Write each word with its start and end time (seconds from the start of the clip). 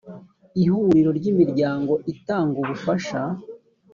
ihuriro 0.63 1.09
ry’imiryango 1.19 1.93
itanga 2.13 2.55
ubufasha 2.63 3.21